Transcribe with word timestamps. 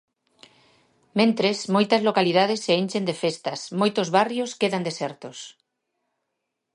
Mentres, 1.19 1.57
moitas 1.75 2.01
localidades 2.07 2.59
se 2.65 2.73
enchen 2.81 3.07
de 3.09 3.15
festas, 3.23 3.59
moitos 3.81 4.07
barrios 4.17 4.55
quedan 4.61 4.83
desertos. 4.89 5.37